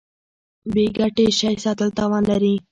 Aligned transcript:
بې 0.73 0.85
ګټې 0.97 1.25
شی 1.37 1.53
ساتل 1.65 1.89
تاوان 1.97 2.23
دی. 2.43 2.55